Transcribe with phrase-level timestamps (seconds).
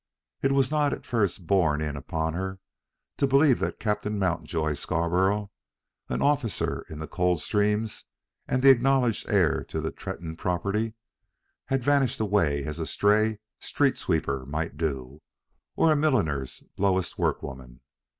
[0.41, 2.59] It was not at first borne in upon her
[3.17, 5.51] to believe that Captain Mountjoy Scarborough,
[6.09, 8.05] an officer in the Coldstreams,
[8.47, 10.95] and the acknowledged heir to the Tretton property,
[11.65, 15.21] had vanished away as a stray street sweeper might do,
[15.75, 17.81] or some milliner's lowest work woman.